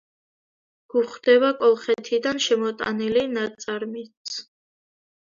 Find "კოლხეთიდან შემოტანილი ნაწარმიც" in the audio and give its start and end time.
1.59-4.33